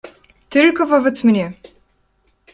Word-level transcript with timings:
Tylko 0.49 0.85
wobec 0.87 1.23
mnie. 1.23 1.53